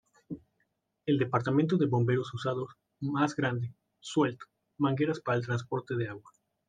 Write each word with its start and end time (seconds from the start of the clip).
El 1.05 1.19
departamento 1.19 1.77
de 1.77 1.85
bomberos 1.85 2.33
usados 2.33 2.71
más 3.01 3.35
grande, 3.35 3.75
suelto, 3.99 4.47
mangueras 4.79 5.19
para 5.19 5.37
el 5.37 5.45
transporte 5.45 5.95
de 5.95 6.07
agua. 6.09 6.31